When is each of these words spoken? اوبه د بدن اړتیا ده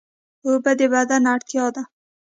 اوبه 0.45 0.71
د 0.79 0.81
بدن 0.93 1.23
اړتیا 1.33 1.65
ده 1.75 1.83